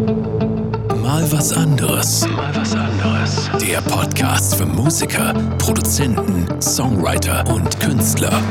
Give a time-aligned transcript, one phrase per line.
[0.00, 2.26] Mal was anderes.
[2.26, 3.50] Mal was anderes.
[3.60, 8.42] Der Podcast für Musiker, Produzenten, Songwriter und Künstler.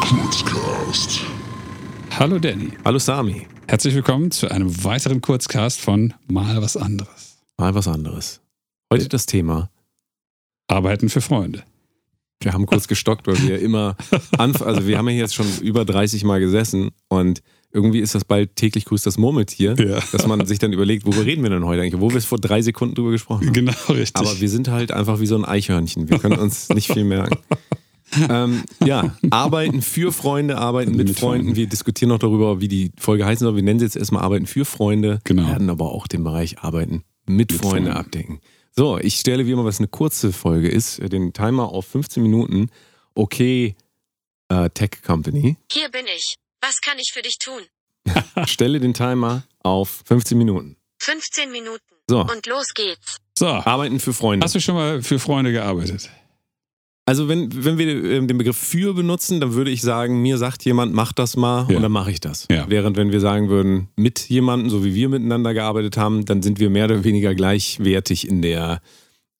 [0.00, 1.20] Kurzcast.
[2.18, 2.72] Hallo Danny.
[2.84, 3.46] Hallo Sami.
[3.68, 7.38] Herzlich willkommen zu einem weiteren Kurzcast von Mal was anderes.
[7.56, 8.40] Mal was anderes.
[8.92, 9.70] Heute das Thema.
[10.66, 11.62] Arbeiten für Freunde.
[12.40, 13.96] Wir haben kurz gestockt, weil wir immer
[14.38, 17.42] also wir haben ja jetzt schon über 30 Mal gesessen und
[17.76, 20.00] irgendwie ist das bald täglich grüßt das Murmeltier, Ja.
[20.10, 22.00] dass man sich dann überlegt, worüber reden wir denn heute eigentlich?
[22.00, 23.52] Wo wir es vor drei Sekunden drüber gesprochen haben.
[23.52, 24.16] Genau, richtig.
[24.16, 26.08] Aber wir sind halt einfach wie so ein Eichhörnchen.
[26.08, 27.38] Wir können uns nicht viel merken.
[28.30, 31.44] ähm, ja, arbeiten für Freunde, arbeiten mit, Mit Freunden.
[31.44, 31.56] Freunden.
[31.56, 33.56] Wir diskutieren noch darüber, wie die Folge heißen soll.
[33.56, 35.46] Wir nennen sie jetzt erstmal Arbeiten für Freunde, Genau.
[35.48, 37.90] werden aber auch den Bereich Arbeiten mit, Mit Freunde Freunden.
[37.90, 38.40] abdecken.
[38.78, 42.68] So, ich stelle wie immer, was eine kurze Folge ist, den Timer auf 15 Minuten.
[43.14, 43.74] Okay,
[44.48, 45.56] äh, Tech Company.
[45.72, 46.36] Hier bin ich.
[46.66, 47.60] Was kann ich für dich tun?
[48.46, 50.76] Stelle den Timer auf 15 Minuten.
[51.00, 51.78] 15 Minuten.
[52.08, 53.18] So, Und los geht's.
[53.38, 54.44] so, Arbeiten für Freunde.
[54.44, 56.10] hast du schon mal für Freunde gearbeitet?
[57.08, 60.64] Also wenn, wenn wir ähm, den Begriff für benutzen, dann würde ich sagen, mir sagt
[60.64, 61.76] jemand, mach das mal Ja.
[61.76, 62.48] und dann mache ich das.
[62.50, 62.64] Ja.
[62.68, 66.58] Während wenn wir sagen würden, mit jemandem, so wie wir miteinander gearbeitet haben, dann sind
[66.58, 68.80] wir mehr oder weniger gleichwertig in der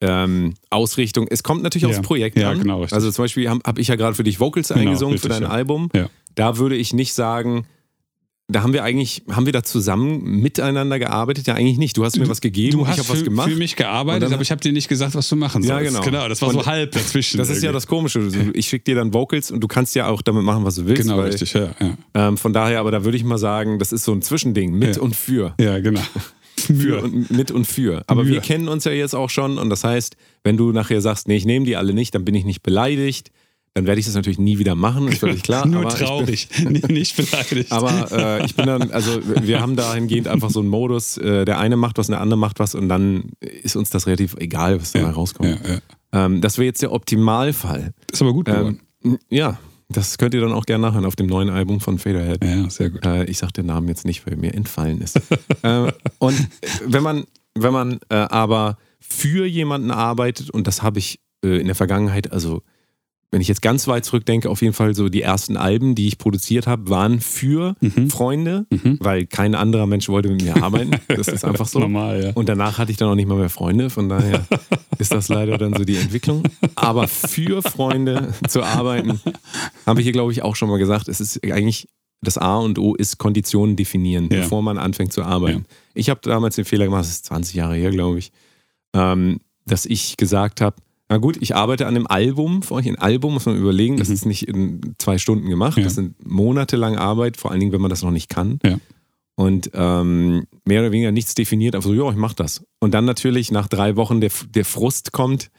[0.01, 1.27] ähm, Ausrichtung.
[1.29, 1.99] Es kommt natürlich Ja.
[1.99, 2.59] aufs Projekt Ja, an.
[2.61, 2.95] genau, richtig.
[2.95, 5.41] Also zum Beispiel habe hab ich ja gerade für dich Vocals Genau, eingesungen für richtig,
[5.41, 5.57] dein ja.
[5.57, 5.89] Album.
[5.95, 6.09] Ja.
[6.37, 7.67] Da würde ich nicht sagen,
[8.49, 11.49] da haben wir eigentlich, haben wir da zusammen miteinander gearbeitet?
[11.49, 11.97] Ja, eigentlich nicht.
[11.97, 13.51] Du hast mir was gegeben, Du ich hast habe was für, gemacht.
[13.51, 15.91] für mich gearbeitet, dann- aber ich habe dir nicht gesagt, was du machen Ja, sollst.
[15.95, 16.05] genau.
[16.05, 17.39] Genau, das war Und so halb dazwischen.
[17.39, 17.73] Das ist ja irgendwie.
[17.75, 18.21] das Komische.
[18.55, 21.03] Ich schicke dir dann Vocals und du kannst ja auch damit machen, was du willst.
[21.03, 21.71] Genau, weil, richtig, ja.
[21.81, 24.75] Ja, Ähm, von daher, aber da würde ich mal sagen, das ist so ein Zwischending.
[24.79, 25.03] Mit Ja.
[25.03, 25.55] und für.
[25.61, 26.01] ja genau.
[26.59, 28.03] Für und mit und für.
[28.07, 28.31] Aber Für.
[28.31, 31.37] wir kennen uns ja jetzt auch schon und das heißt, wenn du nachher sagst, nee,
[31.37, 33.31] ich nehme die alle nicht, dann bin ich nicht beleidigt.
[33.77, 35.67] Dann werde ich das natürlich nie wieder machen, ist völlig klar.
[35.67, 37.69] Nur traurig, nicht nicht beleidigt.
[37.69, 41.45] Bin, aber äh, ich bin dann, also wir haben dahingehend einfach so einen Modus, äh,
[41.45, 44.81] der eine macht was, der andere macht was und dann ist uns das relativ egal,
[44.81, 45.61] was da ja, rauskommt.
[45.63, 46.25] ja, ja.
[46.25, 47.93] Ähm, das wäre jetzt der Optimalfall.
[48.11, 48.81] Ist aber gut geworden.
[49.05, 49.59] Ähm, ja,
[49.91, 52.43] das könnt ihr dann auch gerne nachhören auf dem neuen Album von Faderhead.
[52.43, 53.05] ja, sehr gut.
[53.05, 55.21] Äh, ich sage den Namen jetzt nicht, weil mir entfallen ist.
[55.63, 56.49] äh, und
[56.87, 57.25] wenn man,
[57.55, 62.33] wenn man äh, aber für jemanden arbeitet, und das habe ich äh, in der Vergangenheit,
[62.33, 62.63] also
[63.33, 66.17] wenn ich jetzt ganz weit zurückdenke, auf jeden Fall so die ersten Alben, die ich
[66.19, 68.09] produziert habe, waren für Mhm.
[68.11, 68.99] Freunde, Mhm.
[69.01, 70.93] weil kein anderer Mensch wollte mit mir arbeiten.
[71.09, 71.81] Das ist einfach so.
[71.81, 72.31] Normal, ja.
[72.35, 74.47] Und danach hatte ich dann auch nicht mal mehr Freunde, von daher
[74.99, 76.45] ist das leider dann so die Entwicklung.
[76.77, 79.21] Aber für Freunde zu arbeiten,
[79.87, 81.89] habe ich hier, glaube ich, auch schon mal gesagt, es ist eigentlich
[82.23, 84.41] das A und O ist Konditionen definieren, Ja.
[84.41, 85.67] bevor man anfängt zu arbeiten.
[85.95, 88.33] Ich habe damals den Fehler gemacht, das ist 20 Jahre her, glaube ich,
[88.95, 90.77] ähm, dass ich gesagt habe,
[91.09, 94.09] na gut, ich arbeite an einem Album, für euch ein Album muss man überlegen, das
[94.09, 94.15] Mhm.
[94.15, 95.85] ist nicht in zwei Stunden gemacht, Ja.
[95.85, 98.59] das sind monatelang Arbeit, vor allen Dingen, wenn man das noch nicht kann.
[98.65, 98.79] Ja.
[99.37, 102.65] Und ähm, mehr oder weniger nichts definiert, einfach so, ja, ich mach das.
[102.81, 105.51] Und dann natürlich nach drei Wochen der, der Frust kommt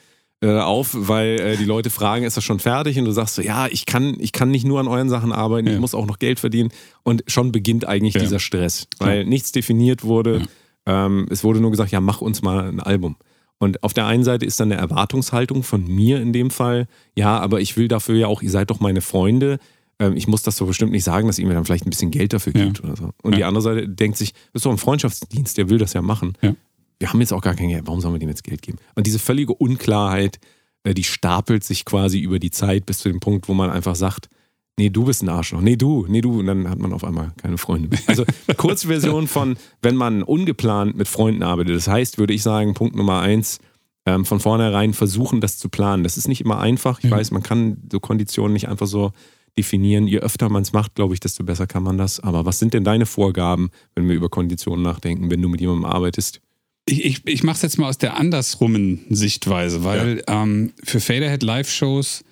[0.42, 2.98] äh, auf, weil äh, die Leute fragen, ist das schon fertig?
[3.00, 5.68] Und du sagst so, ja, ich kann, ich kann nicht nur an euren Sachen arbeiten,
[5.68, 5.74] Ja.
[5.74, 6.70] ich muss auch noch Geld verdienen.
[7.04, 10.44] Und schon beginnt eigentlich dieser Stress, weil nichts definiert wurde.
[10.86, 13.16] Ähm, es wurde nur gesagt, ja, mach uns mal ein Album.
[13.60, 17.40] Und auf der einen Seite ist dann eine Erwartungshaltung von mir in dem Fall, ja,
[17.40, 19.58] aber ich will dafür ja auch, ihr seid doch meine Freunde.
[20.00, 22.12] Ähm, ich muss das so bestimmt nicht sagen, dass ihr mir dann vielleicht ein bisschen
[22.12, 22.66] Geld dafür Ja.
[22.66, 23.12] gibt oder so.
[23.24, 23.38] Und Ja.
[23.38, 26.34] die andere Seite denkt sich, das ist doch ein Freundschaftsdienst, der will das ja machen.
[26.42, 26.54] Ja.
[27.00, 28.78] Wir haben jetzt auch gar kein Geld, warum sollen wir dem jetzt Geld geben?
[28.96, 30.40] Und diese völlige Unklarheit,
[30.84, 33.96] äh, die stapelt sich quasi über die Zeit bis zu dem Punkt, wo man einfach
[33.96, 34.30] sagt,
[34.78, 36.40] nee, du bist ein Arschloch, nee, du, nee, du.
[36.40, 38.00] Und dann hat man auf einmal keine Freunde mehr.
[38.08, 38.24] Also
[38.58, 41.76] Kurzversion von, wenn man ungeplant mit Freunden arbeitet.
[41.76, 43.60] Das heißt, würde ich sagen, Punkt Nummer eins,
[44.06, 46.04] ähm, von vornherein versuchen, das zu planen.
[46.04, 47.00] Das ist nicht immer einfach.
[47.00, 47.18] Ich Ja.
[47.18, 49.12] weiß, man kann so Konditionen nicht einfach so
[49.58, 50.08] definieren.
[50.08, 52.20] Je öfter man es macht, glaube ich, desto besser kann man das.
[52.20, 55.86] Aber was sind denn deine Vorgaben, wenn wir über Konditionen nachdenken, wenn du mit jemandem
[55.86, 56.40] arbeitest?
[56.86, 61.44] Ich, ich, ich mache es jetzt mal aus der andersrummen Sichtweise, weil ähm, für Faderhead
[61.44, 62.24] Live-Shows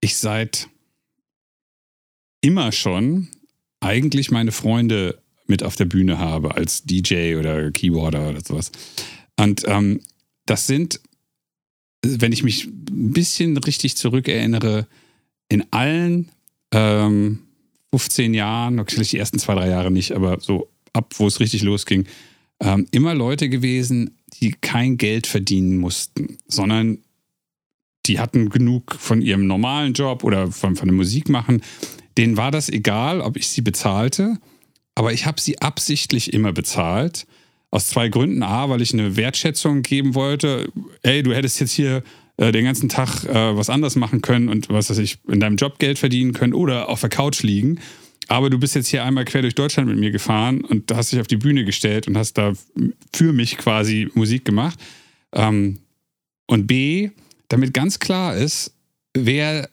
[0.00, 0.68] ich seit
[2.40, 3.28] immer schon
[3.80, 8.70] eigentlich meine Freunde mit auf der Bühne habe als DJ oder Keyboarder oder sowas.
[9.38, 10.00] Und ähm,
[10.46, 11.00] das sind,
[12.02, 14.86] wenn ich mich ein bisschen richtig zurückerinnere,
[15.48, 16.30] in allen
[16.72, 17.40] ähm,
[17.92, 21.62] 15 Jahren, okay, die ersten zwei, drei Jahre nicht, aber so ab, wo es richtig
[21.62, 22.06] losging,
[22.60, 26.98] ähm, immer Leute gewesen, die kein Geld verdienen mussten, sondern
[28.06, 31.62] die hatten genug von ihrem normalen Job oder von, von der Musik machen.
[32.20, 34.36] Denen war das egal, ob ich sie bezahlte,
[34.94, 37.26] aber ich habe sie absichtlich immer bezahlt.
[37.70, 38.42] Aus zwei Gründen.
[38.42, 40.70] A, weil ich eine Wertschätzung geben wollte.
[41.00, 42.02] Ey, du hättest jetzt hier
[42.36, 45.56] äh, den ganzen Tag äh, was anderes machen können und was weiß ich, in deinem
[45.56, 47.80] Job Geld verdienen können oder auf der Couch liegen.
[48.28, 51.20] aber du bist jetzt hier einmal quer durch Deutschland mit mir gefahren und hast dich
[51.20, 52.52] auf die Bühne gestellt und hast da
[53.14, 54.78] für mich quasi Musik gemacht.
[55.32, 55.78] Ähm,
[56.46, 57.12] und B,
[57.48, 58.74] damit ganz klar ist,
[59.14, 59.70] wer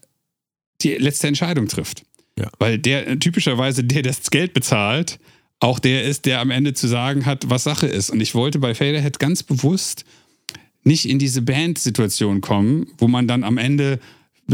[0.82, 2.07] die letzte Entscheidung trifft.
[2.38, 2.50] Ja.
[2.60, 5.20] Weil der typischerweise, der das Geld bezahlt,
[5.60, 8.10] auch der ist, der am Ende zu sagen hat, was Sache ist.
[8.10, 10.06] Und ich wollte bei Faderhead ganz bewusst
[10.84, 14.00] nicht in diese Band-Situation kommen, wo man dann am Ende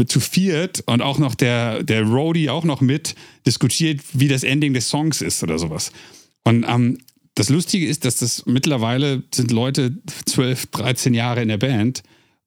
[0.06, 3.14] zu viert und auch noch der, der Roadie auch noch mit
[3.46, 5.92] diskutiert, wie das Ending des Songs ist oder sowas.
[6.42, 6.98] Und ähm,
[7.36, 9.96] das Lustige ist, dass das mittlerweile sind Leute
[10.26, 12.02] 12, 13 Jahre in der Band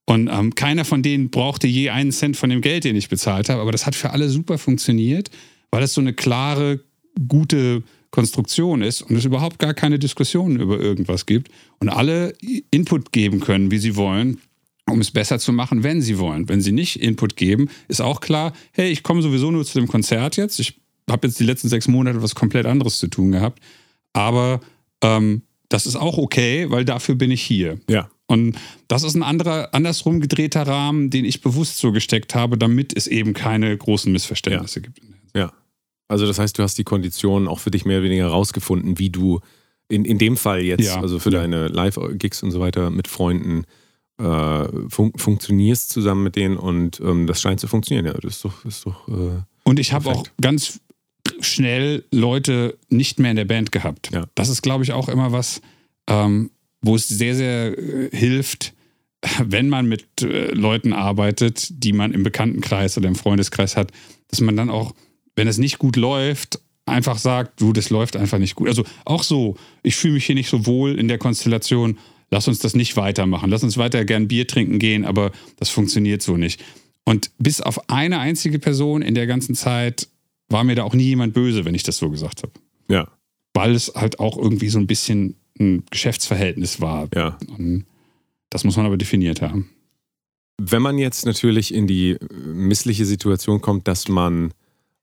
[0.09, 3.49] und ähm, keiner von denen brauchte je einen Cent von dem Geld, den ich bezahlt
[3.49, 3.61] habe.
[3.61, 5.29] Aber das hat für alle super funktioniert,
[5.69, 6.79] weil es so eine klare,
[7.27, 12.33] gute Konstruktion ist und es überhaupt gar keine Diskussionen über irgendwas gibt und alle
[12.71, 14.39] Input geben können, wie sie wollen,
[14.89, 16.47] um es besser zu machen, wenn sie wollen.
[16.47, 19.89] Wenn sie nicht Input geben, ist auch klar, hey, ich komme sowieso nur zu dem
[19.89, 20.57] Konzert jetzt.
[20.61, 20.79] Ich
[21.09, 23.61] habe jetzt die letzten sechs Monate was komplett anderes zu tun gehabt.
[24.13, 24.61] Aber
[25.01, 27.77] ähm, das ist auch okay, weil dafür bin ich hier.
[27.89, 28.09] Ja.
[28.27, 28.57] Und
[28.89, 33.07] das ist ein anderer, andersrum gedrehter Rahmen, den ich bewusst so gesteckt habe, damit es
[33.07, 34.99] eben keine großen Missverständnisse gibt.
[35.35, 35.53] Ja.
[36.09, 39.09] Also das heißt, du hast die Konditionen auch für dich mehr oder weniger rausgefunden, wie
[39.09, 39.39] du
[39.89, 40.99] in, in dem Fall jetzt, Ja.
[41.01, 41.39] also für Ja.
[41.41, 43.63] deine Live-Gigs und so weiter mit Freunden
[44.19, 48.07] äh, fun funktionierst zusammen mit denen und ähm, das scheint zu funktionieren.
[48.07, 50.79] Ja, das ist doch, ist doch äh, Und ich habe auch ganz
[51.39, 54.09] schnell Leute nicht mehr in der Band gehabt.
[54.11, 54.25] Ja.
[54.35, 55.61] Das ist, glaube ich, auch immer was,
[56.09, 56.49] ähm,
[56.81, 58.73] wo es sehr, sehr äh, hilft,
[59.43, 63.91] wenn man mit äh, Leuten arbeitet, die man im Bekanntenkreis oder im Freundeskreis hat,
[64.29, 64.93] dass man dann auch,
[65.35, 68.67] wenn es nicht gut läuft, einfach sagt, du, das läuft einfach nicht gut.
[68.67, 71.97] Also auch so, ich fühle mich hier nicht so wohl in der Konstellation,
[72.31, 73.49] lass uns das nicht weitermachen.
[73.49, 76.63] Lass uns weiter gern Bier trinken gehen, aber das funktioniert so nicht.
[77.03, 80.07] Und bis auf eine einzige Person in der ganzen Zeit
[80.49, 82.53] war mir da auch nie jemand böse, wenn ich das so gesagt habe.
[82.89, 83.07] ja,
[83.53, 87.07] Weil es halt auch irgendwie so ein bisschen ein Geschäftsverhältnis war.
[87.15, 87.37] ja.
[88.49, 89.69] Das muss man aber definiert haben.
[90.59, 94.53] Wenn man jetzt natürlich in die äh, missliche Situation kommt, dass man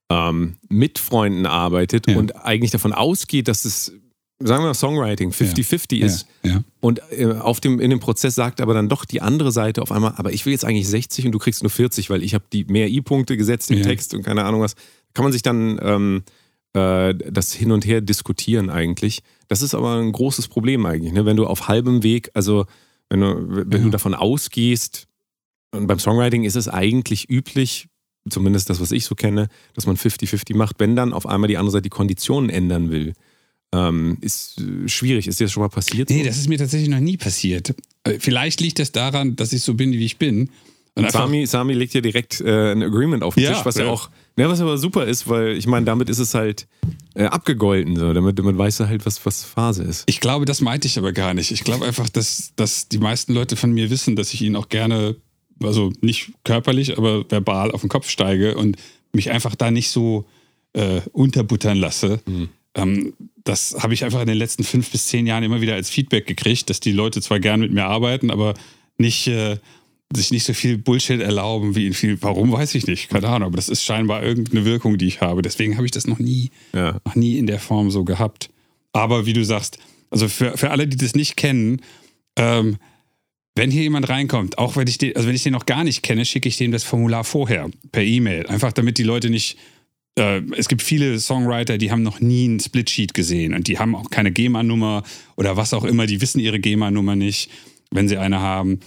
[0.09, 2.17] ähm, mit Freunden arbeitet Ja.
[2.17, 3.93] und eigentlich davon ausgeht, dass es,
[4.39, 6.63] sagen wir mal, Songwriting 50-50 ist Ja, ja.
[6.81, 9.91] und äh, auf dem, in dem Prozess sagt aber dann doch die andere Seite auf
[9.91, 12.45] einmal, aber ich will jetzt eigentlich 60 und du kriegst nur 40, weil ich habe
[12.51, 13.83] die mehr I-Punkte gesetzt im Ja.
[13.83, 14.75] Text und keine Ahnung was.
[15.13, 16.23] Kann man sich dann ähm,
[16.73, 19.21] äh, das hin und her diskutieren eigentlich.
[19.47, 21.25] Das ist aber ein großes Problem eigentlich, ne?
[21.25, 22.65] wenn du auf halbem Weg, also
[23.09, 23.35] wenn du,
[23.69, 23.85] wenn Ja.
[23.85, 25.07] du davon ausgehst,
[25.71, 27.87] und beim Songwriting ist es eigentlich üblich,
[28.29, 31.57] zumindest das, was ich so kenne, dass man 50-50 macht, wenn dann auf einmal die
[31.57, 33.13] andere Seite die Konditionen ändern will.
[33.73, 35.27] Ähm, ist äh, schwierig.
[35.27, 36.09] Ist dir das schon mal passiert?
[36.09, 37.75] Nee, das ist mir tatsächlich noch nie passiert.
[38.03, 40.49] Äh, Vielleicht liegt es daran, dass ich so bin, wie ich bin.
[40.97, 43.83] Und Sami, Sami legt ja direkt äh, ein Agreement auf den Ja, Tisch, was ja
[43.85, 43.91] ja.
[43.91, 46.67] auch, ja, was aber super ist, weil ich meine, damit ist es halt
[47.15, 50.03] äh, abgegolten, so, damit, damit weißt du halt, was, was Phase ist.
[50.07, 51.51] ich glaube, das meinte ich aber gar nicht.
[51.51, 54.69] Ich glaube einfach, dass, dass die meisten Leute von mir wissen, dass ich ihnen auch
[54.69, 55.17] gerne,
[55.61, 58.77] also nicht körperlich, aber verbal auf den Kopf steige und
[59.11, 60.25] mich einfach da nicht so
[60.73, 62.21] äh, unterbuttern lasse.
[62.73, 63.13] Ähm,
[63.43, 66.25] das habe ich einfach in den letzten fünf bis zehn Jahren immer wieder als Feedback
[66.25, 68.53] gekriegt, dass die Leute zwar gern mit mir arbeiten, aber
[68.97, 69.57] nicht äh,
[70.13, 72.21] sich nicht so viel Bullshit erlauben wie in viel.
[72.21, 73.47] Warum weiß ich nicht, keine Ahnung.
[73.47, 75.41] Aber das ist scheinbar irgendeine Wirkung, die ich habe.
[75.41, 76.99] Deswegen habe ich das noch nie, Ja.
[77.05, 78.49] noch nie in der Form so gehabt.
[78.93, 79.77] Aber wie du sagst,
[80.11, 81.81] also für, für alle, die das nicht kennen,
[82.37, 82.77] ähm,
[83.55, 86.03] wenn hier jemand reinkommt, auch wenn ich den, also wenn ich den noch gar nicht
[86.03, 88.45] kenne, schicke ich dem das Formular vorher per E-Mail.
[88.47, 89.57] Einfach damit die Leute nicht.
[90.17, 93.95] Äh, es gibt viele Songwriter, die haben noch nie einen Splitsheet gesehen und die haben
[93.95, 95.03] auch keine GEMA-Nummer
[95.35, 96.05] oder was auch immer.
[96.05, 97.49] Die wissen ihre GEMA-Nummer nicht,
[97.91, 98.79] wenn sie eine haben.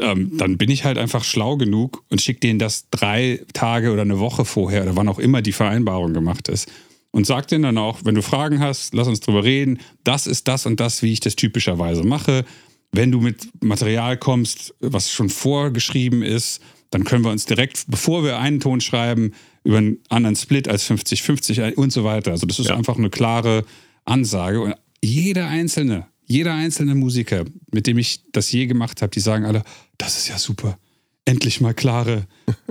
[0.00, 4.02] Ähm, dann bin ich halt einfach schlau genug und schicke denen das drei Tage oder
[4.02, 6.70] eine Woche vorher oder wann auch immer die Vereinbarung gemacht ist.
[7.10, 9.78] Und sag denen dann auch, wenn du Fragen hast, lass uns drüber reden.
[10.04, 12.44] Das ist das und das, wie ich das typischerweise mache.
[12.92, 18.24] Wenn du mit Material kommst, was schon vorgeschrieben ist, dann können wir uns direkt, bevor
[18.24, 19.32] wir einen Ton schreiben,
[19.64, 22.30] über einen anderen Split als 50-50 und so weiter.
[22.30, 22.76] Also das ist Ja.
[22.76, 23.64] einfach eine klare
[24.04, 24.60] Ansage.
[24.60, 29.44] Und jeder einzelne, jeder einzelne Musiker, mit dem ich das je gemacht habe, die sagen
[29.44, 29.62] alle,
[29.96, 30.78] das ist ja super.
[31.24, 32.26] Endlich mal klare,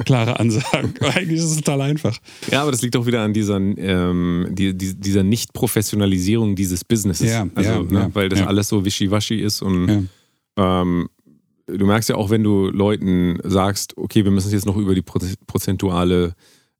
[0.05, 0.93] klare Ansagen.
[1.01, 2.17] Eigentlich ist es total einfach.
[2.49, 7.29] Ja, aber das liegt auch wieder an dieser, ähm, die, die, dieser Nicht-Professionalisierung dieses Businesses.
[7.29, 10.09] Ja, also, ja, ne, ja, weil das alles so wischiwaschi ist und
[10.55, 11.07] ähm,
[11.67, 15.03] du merkst ja auch, wenn du Leuten sagst, okay, wir müssen jetzt noch über die
[15.03, 16.33] Proze- prozentuale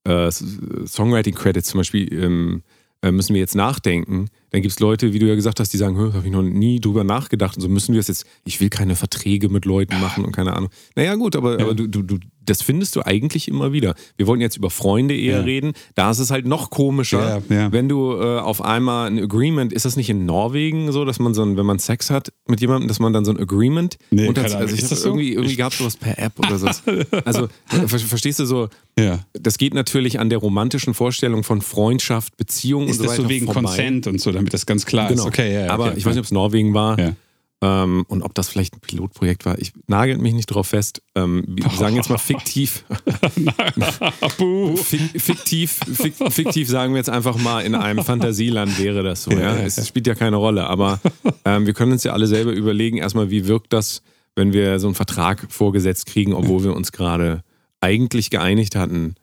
[0.04, 2.64] äh, Songwriting-Credits zum Beispiel, ähm,
[3.04, 5.78] äh, müssen wir jetzt nachdenken, Dann gibt es Leute, wie du ja gesagt hast, die
[5.78, 7.56] sagen, habe ich noch nie drüber nachgedacht.
[7.58, 10.54] Und so müssen wir es jetzt, ich will keine Verträge mit Leuten machen und keine
[10.56, 10.70] Ahnung.
[10.96, 11.66] Naja, gut, aber, Ja.
[11.66, 13.94] aber du, du, du, das findest du eigentlich immer wieder.
[14.16, 15.44] Wir wollten jetzt über Freunde eher Ja.
[15.44, 15.74] reden.
[15.96, 19.84] Da ist es halt noch komischer, Ja, wenn du äh, auf einmal ein Agreement, ist
[19.84, 22.88] das nicht in Norwegen so, dass man so ein, wenn man Sex hat mit jemandem,
[22.88, 24.38] dass man dann so ein Agreement Nee, Ahnung.
[24.46, 25.10] also ich Ist das so?
[25.10, 26.68] irgendwie, irgendwie gab es sowas per App oder so.
[27.26, 29.26] Also äh, ver verstehst du so, Ja.
[29.34, 33.24] das geht natürlich an der romantischen Vorstellung von Freundschaft, Beziehung Ist und so das weiter
[33.24, 33.62] so wegen vorbei.
[33.62, 35.24] Consent und so, damit das ganz klar Genau.
[35.24, 35.28] ist?
[35.28, 35.96] Okay, ja, ja, Aber okay.
[35.98, 37.14] ich weiß nicht, ob es Norwegen war Ja.
[37.62, 39.58] ähm, und ob das vielleicht ein Pilotprojekt war.
[39.60, 41.02] Ich nagelt mich nicht drauf fest.
[41.16, 42.84] Ähm, wir sagen jetzt mal fiktiv.
[45.18, 49.32] Fiktiv, fik, fiktiv sagen wir jetzt einfach mal, in einem Fantasieland wäre das so.
[49.32, 50.68] Ja, Es spielt ja keine Rolle.
[50.68, 51.00] Aber
[51.46, 54.02] ähm, wir können uns ja alle selber überlegen, erstmal, wie wirkt das,
[54.36, 57.44] wenn wir so einen Vertrag vorgesetzt kriegen, obwohl wir uns gerade
[57.82, 59.16] eigentlich geeinigt hatten,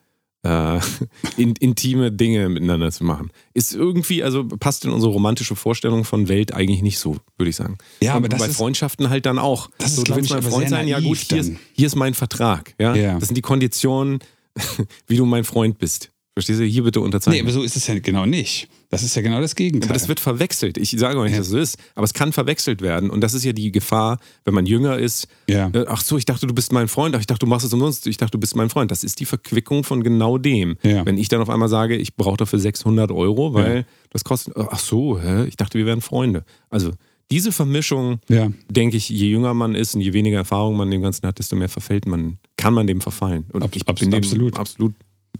[0.45, 0.79] äh,
[1.37, 3.31] in, intime Dinge miteinander zu machen.
[3.55, 7.57] Ist irgendwie, also passt in unsere romantische Vorstellung von Welt eigentlich nicht so, würde ich
[7.57, 7.79] sagen.
[8.03, 9.71] Ja, Und aber das bei ist- Freundschaften halt dann auch.
[9.79, 11.97] Das ist, so, du glaub willst mein Freund sein, ja gut, hier ist, hier ist
[11.97, 12.75] mein Vertrag.
[12.79, 12.95] Ja?
[12.95, 13.19] Ja.
[13.19, 14.21] Das sind die Konditionen,
[15.07, 16.11] wie du mein Freund bist.
[16.35, 16.64] Verstehst du?
[16.64, 17.45] Hier bitte unterzeichnen.
[17.45, 18.69] Nee, aber so ist es ja genau nicht.
[18.91, 19.91] Das ist ja genau das Gegenteil.
[19.91, 20.76] Aber das wird verwechselt.
[20.79, 23.09] Ich sage auch nicht, dass es so ist, aber es kann verwechselt werden.
[23.11, 25.29] Und das ist ja die Gefahr, wenn man jünger ist.
[25.49, 25.69] Ja.
[25.73, 27.14] Äh, Ach so, ich dachte, du bist mein Freund.
[27.14, 28.09] Ach, ich dachte, du machst es umsonst.
[28.09, 28.91] Ich dachte, du bist mein Freund.
[28.91, 30.76] Das ist die Verquickung von genau dem.
[30.83, 31.07] Ja.
[31.07, 34.55] Wenn ich dann auf einmal sage, ich brauche dafür 600 Euro, weil das kostet.
[34.57, 35.45] Ach so, hä?
[35.47, 36.45] ich dachte, wir wären Freunde.
[36.69, 36.91] Also
[37.31, 38.50] diese Vermischung, ja.
[38.69, 41.55] denke ich, je jünger man ist und je weniger Erfahrung man dem Ganzen hat, desto
[41.57, 43.47] mehr verfällt man, kann man dem verfallen.
[43.53, 44.59] Und Abs- ich bin absolut.
[44.59, 44.95] absolut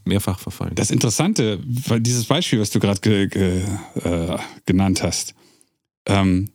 [0.07, 0.75] mehrfach verfallen.
[0.75, 3.63] Das Interessante, weil dieses Beispiel, was du gerade ge, ge,
[4.03, 5.35] äh, genannt hast,
[6.07, 6.51] ähm,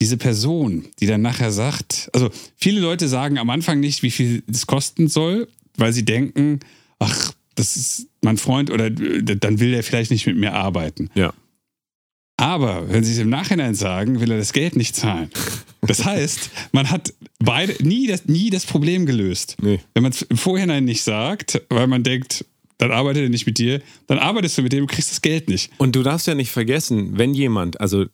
[0.00, 4.42] diese Person, die dann nachher sagt, also viele Leute sagen am Anfang nicht, wie viel
[4.50, 6.60] es kosten soll, weil sie denken,
[6.98, 11.10] ach, das ist mein Freund oder äh, dann will er vielleicht nicht mit mir arbeiten.
[11.14, 11.32] Ja.
[12.38, 15.30] Aber wenn sie es im Nachhinein sagen, will er das Geld nicht zahlen.
[15.80, 19.56] Das heißt, man hat beide nie das, nie das Problem gelöst.
[19.62, 19.80] Nee.
[19.94, 22.44] Wenn man es im Vorhinein nicht sagt, weil man denkt,
[22.78, 25.48] dann arbeitet er nicht mit dir, dann arbeitest du mit dem und kriegst das Geld
[25.48, 25.70] nicht.
[25.78, 28.04] Und du darfst ja nicht vergessen, wenn jemand, also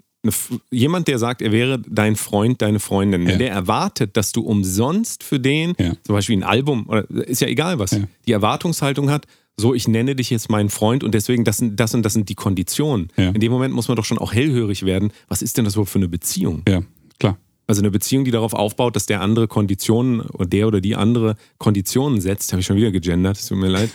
[0.71, 3.39] jemand, der sagt, er wäre dein Freund, deine Freundin, wenn Ja.
[3.39, 5.95] der erwartet, dass du umsonst für den, Ja.
[6.05, 8.05] zum Beispiel ein Album, oder ist ja egal was, Ja.
[8.29, 9.27] die Erwartungshaltung hat,
[9.63, 12.29] so ich nenne dich jetzt meinen Freund und deswegen das, sind, das und das sind
[12.29, 13.09] die Konditionen.
[13.17, 13.31] Ja.
[13.31, 15.91] In dem Moment muss man doch schon auch hellhörig werden, was ist denn das überhaupt
[15.91, 16.63] für eine Beziehung?
[16.69, 16.83] Ja,
[17.19, 17.39] klar.
[17.69, 21.37] Also eine Beziehung, die darauf aufbaut, dass der andere Konditionen oder der oder die andere
[21.59, 23.89] Konditionen setzt, habe ich schon wieder gegendert, es tut mir leid.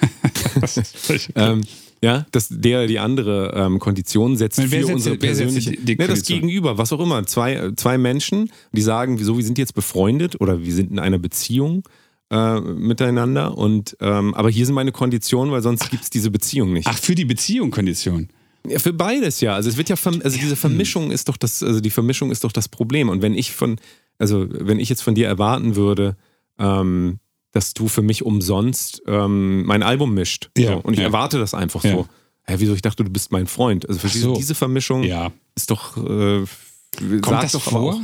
[1.35, 1.61] ähm,
[2.01, 5.71] ja, dass der oder die andere ähm, Konditionen setzt Wer für setzt- unsere persönliche.
[5.71, 6.23] die- die ne, das?
[6.23, 7.25] Gegenüber, was auch immer.
[7.25, 10.99] Zwei, äh, zwei Menschen, die sagen, wieso, wir sind jetzt befreundet oder wir sind in
[10.99, 11.83] einer Beziehung
[12.29, 16.73] äh, miteinander und ähm, aber hier sind meine Konditionen, weil sonst gibt es diese Beziehung
[16.73, 16.87] nicht.
[16.87, 18.29] Ach, für die Beziehung Kondition.
[18.67, 19.53] Ja, für beides ja.
[19.55, 22.51] Also es wird ja, also diese Vermischung ist doch das, also die Vermischung ist doch
[22.51, 23.07] das Problem.
[23.09, 23.77] Und wenn ich von,
[24.19, 26.17] also wenn ich jetzt von dir erwarten würde,
[26.59, 27.19] ähm,
[27.53, 31.05] dass du für mich umsonst ähm, mein Album mischt, Ja, so, und ich ja.
[31.05, 31.91] erwarte das einfach Ja.
[31.93, 32.07] so.
[32.45, 32.73] Hä, wieso?
[32.73, 33.87] Ich dachte, du bist mein Freund.
[33.87, 34.35] Also verstehst so.
[34.35, 35.03] diese Vermischung
[35.55, 36.43] ist doch, äh,
[37.21, 37.93] Kommt das doch vor?
[37.95, 38.01] auch-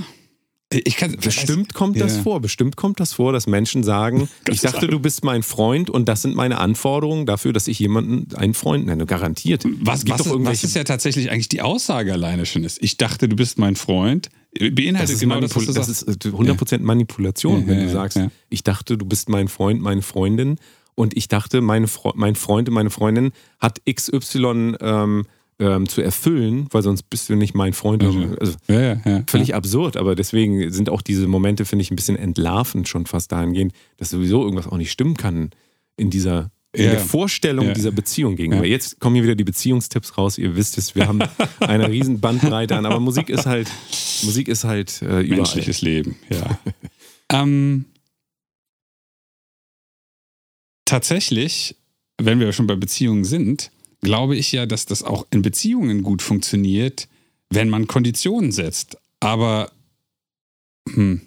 [0.74, 2.24] Ich kann, Bestimmt kommt das Ja.
[2.24, 2.40] vor.
[2.42, 6.22] Bestimmt kommt das vor, dass Menschen sagen, ich dachte, du bist mein Freund und das
[6.22, 9.06] sind meine Anforderungen dafür, dass ich jemanden einen Freund nenne.
[9.06, 9.66] Garantiert.
[9.82, 12.82] Was, was, doch ist, was ist ja tatsächlich eigentlich die Aussage alleine schon ist?
[12.82, 14.30] Ich dachte, du bist mein Freund.
[14.58, 16.04] Beinhaltet Das ist, genau das, was du das sagst.
[16.04, 19.82] ist äh, 100% Manipulation, Ja, wenn ja, du sagst, ich dachte, du bist mein Freund,
[19.82, 20.58] meine Freundin
[20.96, 25.26] und ich dachte, meine Fre mein Freund und meine Freundin hat XY ähm,
[25.60, 28.04] ähm, zu erfüllen, weil sonst bist du nicht mein Freund.
[28.04, 28.36] Mhm.
[28.40, 29.24] Also, ja, ja, ja.
[29.28, 33.32] völlig absurd, aber deswegen sind auch diese Momente, finde ich, ein bisschen entlarvend schon fast
[33.32, 35.52] dahingehend, dass sowieso irgendwas auch nicht stimmen kann
[35.98, 38.66] in dieser in der Vorstellung dieser Beziehung gegenüber.
[38.66, 40.40] Jetzt kommen hier wieder die Beziehungstipps raus.
[40.40, 41.20] Ihr wisst es, wir haben
[41.60, 43.70] eine riesen Bandbreite an, aber Musik ist halt,
[44.24, 45.38] Musik ist halt äh, überall.
[45.38, 46.60] Menschliches Leben, ja.
[47.32, 47.86] ähm,
[50.86, 51.76] tatsächlich,
[52.18, 53.72] wenn wir schon bei Beziehungen sind,
[54.04, 57.08] glaube ich ja, dass das auch in Beziehungen gut funktioniert,
[57.50, 58.98] wenn man Konditionen setzt.
[59.20, 59.72] Aber,
[60.94, 61.22] hm,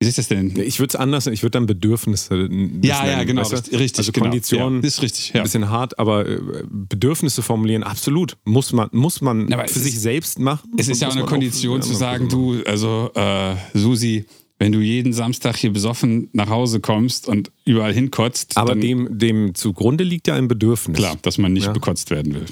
[0.00, 0.54] wie ist das denn?
[0.54, 2.36] Ja, Ich würde es anders, ich würde dann Bedürfnisse.
[2.82, 3.76] Ja, ja, nennen, genau, weißt du?
[3.78, 3.98] richtig.
[3.98, 4.26] Also genau.
[4.26, 5.42] Konditionen, ja, ist richtig, Ein ja.
[5.42, 6.38] bisschen hart, aber äh,
[6.70, 8.36] Bedürfnisse formulieren, absolut.
[8.44, 10.70] Muss man, muss man Aber für ist- sich selbst machen.
[10.78, 14.24] Es ist ja auch eine Kondition für zu sagen, du, also äh, Susi,
[14.58, 19.54] wenn du jeden Samstag hier besoffen nach Hause kommst und überall hinkotzt, Aber dem, dem
[19.54, 20.96] zugrunde liegt ja ein Bedürfnis.
[20.98, 21.72] klar, dass man nicht Ja.
[21.72, 22.46] bekotzt werden will.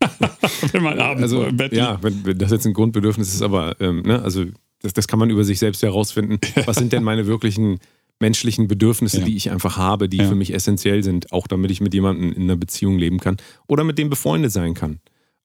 [0.72, 2.04] wenn man abends Also, so im Bett ja, liegt.
[2.04, 4.44] wenn, wenn das jetzt ein Grundbedürfnis ist, aber ähm, ne, also
[4.80, 6.38] das, das kann man über sich selbst herausfinden.
[6.66, 7.78] Was sind denn meine wirklichen
[8.20, 9.24] menschlichen Bedürfnisse, Ja.
[9.26, 10.28] die ich einfach habe, die Ja.
[10.28, 13.84] für mich essentiell sind, auch damit ich mit jemandem in einer Beziehung leben kann oder
[13.84, 14.98] mit dem befreundet sein kann.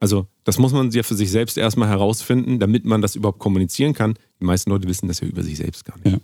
[0.04, 3.94] Also das muss man ja für sich selbst erstmal herausfinden, damit man das überhaupt kommunizieren
[3.94, 4.16] kann.
[4.42, 6.12] Die meisten Leute wissen das ja über sich selbst gar nicht.
[6.12, 6.20] Ja.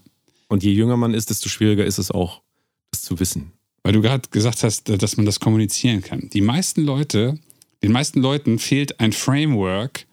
[0.50, 2.42] Und je jünger man ist, desto schwieriger ist es auch,
[2.92, 3.54] das zu wissen.
[3.84, 6.30] Weil du gerade gesagt hast, dass man das kommunizieren kann.
[6.34, 7.40] Die meisten Leute,
[7.82, 10.08] den meisten Leuten fehlt ein Framework,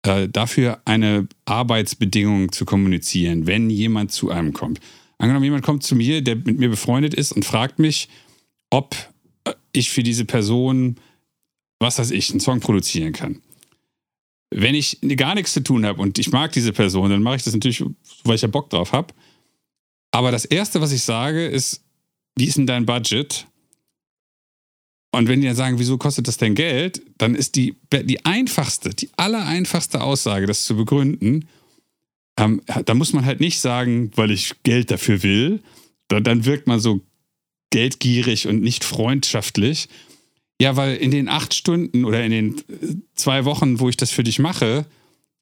[0.00, 4.80] äh, dafür eine Arbeitsbedingung zu kommunizieren, wenn jemand zu einem kommt.
[5.18, 8.08] Angenommen, jemand kommt zu mir, der mit mir befreundet ist und fragt mich,
[8.70, 8.96] ob
[9.72, 10.96] ich für diese Person,
[11.84, 13.40] was weiß ich, einen Song produzieren kann.
[14.50, 17.42] Wenn ich gar nichts zu tun habe und ich mag diese Person, dann mache ich
[17.44, 17.84] das natürlich,
[18.24, 19.12] weil ich ja Bock drauf habe.
[20.10, 21.82] Aber das Erste, was ich sage, ist,
[22.36, 23.46] wie ist denn dein Budget?
[25.12, 28.90] Und wenn die dann sagen, wieso kostet das denn Geld, dann ist die, die einfachste,
[28.90, 31.48] die allereinfachste Aussage, das zu begründen,
[32.36, 35.62] ähm, da muss man halt nicht sagen, weil ich Geld dafür will,
[36.08, 37.00] dann, dann wirkt man so
[37.70, 39.88] geldgierig und nicht freundschaftlich.
[40.60, 44.10] Ja, weil in den acht Stunden oder in den äh, zwei Wochen, wo ich das
[44.10, 44.86] für dich mache,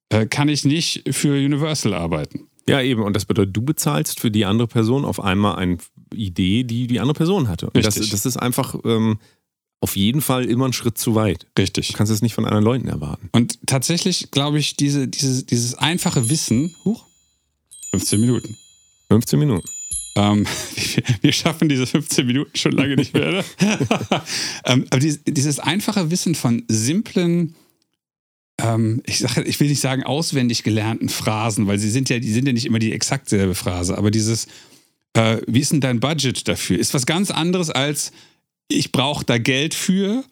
[0.08, 2.48] äh, kann ich nicht für Universal arbeiten.
[2.68, 3.02] Ja, eben.
[3.02, 5.78] Und das bedeutet, du bezahlst für die andere Person auf einmal eine
[6.14, 7.66] Idee, die die andere Person hatte.
[7.66, 8.10] Und das, Richtig.
[8.10, 9.18] das ist einfach ähm,
[9.80, 11.46] auf jeden Fall immer ein Schritt zu weit.
[11.58, 11.88] Richtig.
[11.88, 13.28] Du kannst es nicht von anderen Leuten erwarten.
[13.32, 17.04] Und tatsächlich glaube ich, diese, diese, dieses einfache Wissen, huch,
[17.90, 18.56] 15 Minuten.
[19.08, 19.68] 15 Minuten.
[20.14, 20.46] Ähm,
[21.22, 23.44] wir, schaffen diese 15 Minuten schon lange nicht mehr.
[24.64, 27.54] Ähm, aber dieses, dieses einfache Wissen von simplen,
[28.60, 32.32] ähm, ich, sag, ich will nicht sagen auswendig gelernten Phrasen, weil sie sind ja, die
[32.32, 34.46] sind ja nicht immer die exakt selbe Phrase, aber dieses,
[35.14, 38.12] äh, wie ist denn dein Budget dafür, ist was ganz anderes als
[38.68, 40.24] ich brauche da Geld für.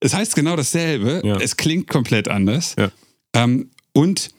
[0.00, 1.36] Es heißt genau dasselbe, Ja.
[1.36, 2.74] es klingt komplett anders.
[2.78, 2.90] Ja.
[3.34, 4.30] Ähm, und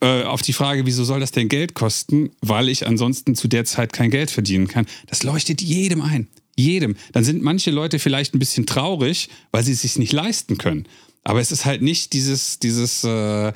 [0.00, 3.64] äh, auf die Frage, wieso soll das denn Geld kosten, weil ich ansonsten zu der
[3.64, 6.28] Zeit kein Geld verdienen kann, das leuchtet jedem ein.
[6.58, 6.96] Jedem.
[7.12, 10.86] Dann sind manche Leute vielleicht ein bisschen traurig, weil sie es sich nicht leisten können.
[11.22, 13.52] Aber es ist halt nicht dieses, dieses, äh,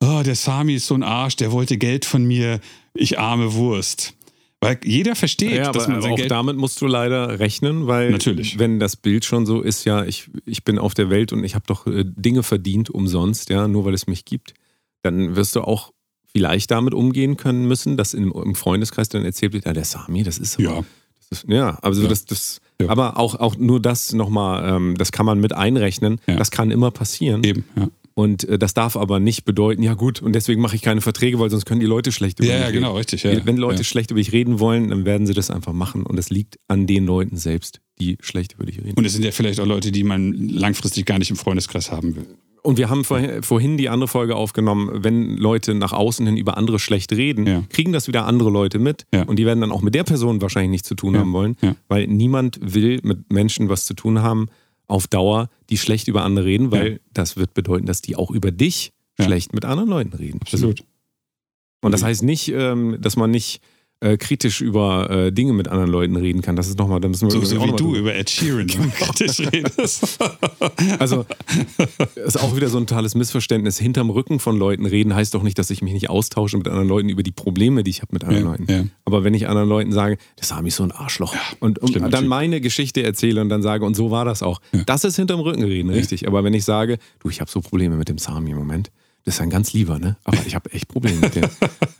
[0.00, 2.60] oh, der Sami ist so ein Arsch, der wollte Geld von mir,
[2.94, 4.14] ich arme Wurst.
[4.60, 6.30] Weil jeder versteht, Ja, dass man sein auch Geld.
[6.30, 8.58] damit musst du leider rechnen, weil Natürlich.
[8.58, 11.54] wenn das Bild schon so ist, ja, ich, ich bin auf der Welt und ich
[11.54, 14.54] habe doch äh, Dinge verdient umsonst, ja, nur weil es mich gibt,
[15.10, 15.92] dann wirst du auch
[16.32, 20.22] vielleicht damit umgehen können müssen, dass im, im Freundeskreis dann erzählt wird, ja, der Sami,
[20.22, 20.84] das ist aber- Ja.
[21.30, 22.08] das ist, ja, also Ja.
[22.08, 22.90] das, das Ja.
[22.90, 26.36] aber auch, auch nur das nochmal, ähm, das kann man mit einrechnen, Ja.
[26.36, 27.42] das kann immer passieren.
[27.44, 27.88] Eben, ja.
[28.18, 31.38] Und äh, das darf aber nicht bedeuten, ja gut, und deswegen mache ich keine Verträge,
[31.38, 32.78] weil sonst können die Leute schlecht über Ja, mich ja, reden.
[32.80, 33.22] genau, richtig.
[33.24, 33.84] Ja, Wenn Leute ja.
[33.84, 36.02] schlecht über dich reden wollen, dann werden sie das einfach machen.
[36.04, 38.94] Und es liegt an den Leuten selbst, die schlecht über dich reden.
[38.96, 42.16] Und es sind ja vielleicht auch Leute, die man langfristig gar nicht im Freundeskreis haben
[42.16, 42.26] will.
[42.66, 46.78] Und wir haben vorhin, die andere Folge aufgenommen, wenn Leute nach außen hin über andere
[46.80, 47.62] schlecht reden, Ja.
[47.68, 49.06] kriegen das wieder andere Leute mit.
[49.14, 49.22] Ja.
[49.22, 51.20] Und die werden dann auch mit der Person wahrscheinlich nichts zu tun Ja.
[51.20, 51.56] haben wollen,
[51.88, 54.48] weil niemand will mit Menschen was zu tun haben
[54.88, 58.50] auf Dauer, die schlecht über andere reden, weil das wird bedeuten, dass die auch über
[58.50, 60.40] dich schlecht mit anderen Leuten reden.
[60.42, 60.82] Absolut.
[61.82, 63.60] Und das heißt nicht, ähm, dass man nicht
[64.00, 66.54] äh, kritisch über äh, Dinge mit anderen Leuten reden kann.
[66.54, 70.18] Das ist nochmal, da müssen wir So, so wie du über Ed Sheeran kritisch redest.
[70.98, 71.24] Also,
[72.14, 73.78] ist auch wieder so ein totales Missverständnis.
[73.78, 76.88] Hinterm Rücken von Leuten reden heißt doch nicht, dass ich mich nicht austausche mit anderen
[76.88, 78.72] Leuten über die Probleme, die ich habe mit anderen Ja, Leuten.
[78.72, 78.84] ja.
[79.04, 82.12] Aber wenn ich anderen Leuten sage, das Sami ist so ein Arschloch und, und stimmt,
[82.12, 84.60] dann meine Geschichte erzähle und dann sage, und so war das auch.
[84.86, 86.26] Das ist hinterm Rücken reden, richtig.
[86.26, 88.90] Aber wenn ich sage, du, ich habe so Probleme mit dem Sami im Moment,
[89.24, 90.16] das ist ein ganz lieber, ne?
[90.24, 91.44] Aber ich habe echt Probleme mit dem.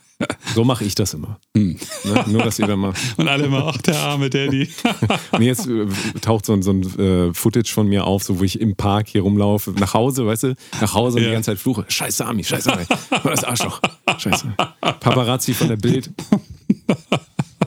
[0.57, 1.39] So mache ich das immer.
[1.55, 1.77] Hm.
[2.03, 2.25] Ne?
[2.29, 2.91] Nur, dass ihr dann mal.
[3.17, 4.67] Und alle immer, ach, der arme Daddy.
[5.31, 5.85] Und jetzt äh,
[6.19, 9.09] taucht so ein, so ein äh, Footage von mir auf, so wo ich im Park
[9.09, 11.29] hier rumlaufe, nach Hause, weißt du, nach Hause und Ja.
[11.29, 11.85] die ganze Zeit fluche.
[11.87, 12.85] Scheiße, Ami, scheiße, Ami.
[13.23, 13.79] Das Arschloch.
[14.17, 14.51] Scheiße.
[14.81, 16.09] Paparazzi von der Bild.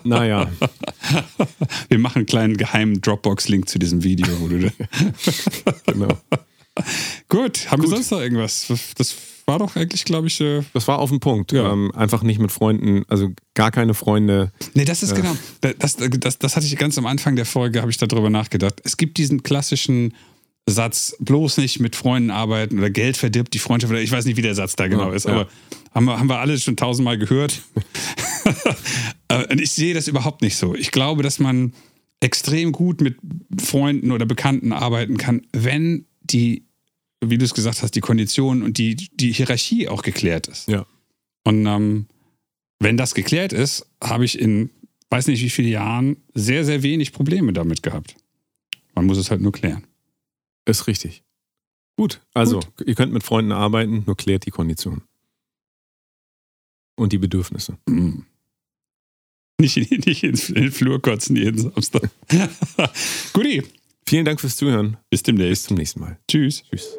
[0.03, 0.49] Naja,
[1.89, 4.27] Wir machen einen kleinen geheimen Dropbox-Link zu diesem Video.
[4.41, 6.09] Wo du da genau.
[7.29, 8.67] Gut, haben wir sonst noch irgendwas?
[8.97, 9.15] Das
[9.47, 10.41] war doch eigentlich, glaube ich.
[10.41, 11.53] Äh Das war auf den Punkt.
[11.53, 11.73] Ja.
[11.73, 14.53] Ähm, einfach nicht mit Freunden, also gar keine Freunde.
[14.75, 15.37] Nee, das ist genau.
[15.61, 18.81] Das, das, das hatte ich ganz am Anfang der Folge, habe ich darüber nachgedacht.
[18.85, 20.15] Es gibt diesen klassischen
[20.67, 23.91] Satz, bloß nicht mit Freunden arbeiten oder Geld verdirbt die Freundschaft.
[23.93, 25.33] Oder ich weiß nicht, wie der Satz da genau Ja, ist, ja.
[25.33, 25.49] aber
[25.95, 27.61] haben wir, haben wir alle schon tausendmal gehört.
[29.29, 30.75] Äh, Und ich sehe das überhaupt nicht so.
[30.75, 31.73] Ich glaube, dass man
[32.19, 33.17] extrem gut mit
[33.63, 36.65] Freunden oder Bekannten arbeiten kann, wenn die,
[37.23, 40.69] wie du es gesagt hast, die Konditionen und die, die Hierarchie auch geklärt ist.
[40.69, 40.87] Ja.
[41.45, 42.07] Und ähm,
[42.79, 44.71] wenn das geklärt ist, habe ich in
[45.11, 48.15] weiß nicht wie viele Jahren sehr, sehr wenig Probleme damit gehabt.
[48.95, 49.87] Man muss es halt nur klären.
[50.67, 51.25] Ist richtig.
[51.97, 55.03] Gut, also ihr könnt mit Freunden arbeiten, nur klärt die Konditionen.
[56.97, 57.77] Und die Bedürfnisse.
[57.89, 58.21] Mm.
[59.61, 62.09] Nicht, in- nicht in den Flur kotzen jeden Samstag.
[63.35, 63.63] Guti,
[64.07, 64.93] Vielen Dank fürs Zuhören.
[65.11, 65.65] bis Bis demnächst.
[65.65, 66.19] zum nächsten Mal.
[66.27, 66.63] Tschüss.
[66.71, 66.97] Tschüss.